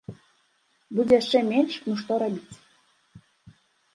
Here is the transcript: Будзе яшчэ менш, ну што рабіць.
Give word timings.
Будзе 0.99 1.13
яшчэ 1.21 1.41
менш, 1.51 1.73
ну 1.89 1.99
што 2.03 2.11
рабіць. 2.23 2.55